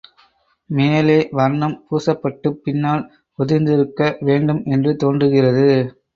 [0.69, 3.03] மேலே வர்ணம் பூசப்பட்டுப் பின்னால்
[3.39, 5.69] உதிர்ந்திருக்க வேண்டும் என்று தோன்றுகிறது.